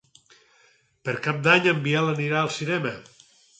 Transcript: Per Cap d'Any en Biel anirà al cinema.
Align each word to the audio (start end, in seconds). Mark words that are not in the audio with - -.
Per 1.09 1.15
Cap 1.27 1.45
d'Any 1.49 1.69
en 1.73 1.85
Biel 1.85 2.11
anirà 2.17 2.43
al 2.43 2.53
cinema. 2.59 2.97